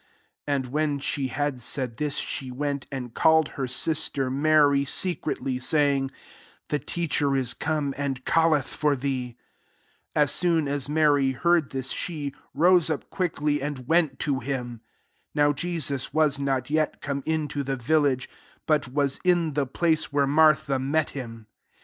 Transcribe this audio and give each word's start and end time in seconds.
28 0.47 0.55
And 0.55 0.73
when 0.73 0.97
she 0.99 1.27
had 1.27 1.59
said 1.61 1.97
this, 1.97 2.17
she 2.17 2.49
went 2.49 2.87
and 2.91 3.13
called 3.13 3.49
her 3.49 3.67
sister 3.67 4.31
Mary, 4.31 4.83
secretly, 4.83 5.59
saying, 5.59 6.09
*' 6.39 6.69
The 6.69 6.79
teacher 6.79 7.35
is 7.35 7.53
come, 7.53 7.93
and 7.95 8.25
calleth 8.25 8.65
for 8.65 8.95
thee." 8.95 9.37
29 10.15 10.23
As 10.23 10.31
soon 10.31 10.67
as 10.67 10.89
Mary 10.89 11.33
heard 11.33 11.69
this 11.69 11.91
J 11.91 11.95
she 11.97 12.35
rose 12.55 12.89
up 12.89 13.11
quickly, 13.11 13.61
and 13.61 13.87
went 13.87 14.17
to 14.21 14.39
him. 14.39 14.81
30 15.35 15.35
(Now 15.35 15.53
Jesut 15.53 16.11
was 16.11 16.39
not 16.39 16.71
yet 16.71 16.99
come 16.99 17.21
into 17.27 17.61
the 17.61 17.75
vil 17.75 18.01
lage, 18.01 18.27
but 18.65 18.87
was 18.87 19.19
in 19.23 19.53
the 19.53 19.67
place 19.67 20.11
where 20.11 20.25
Martha 20.25 20.79
met 20.79 21.11
him.) 21.11 21.45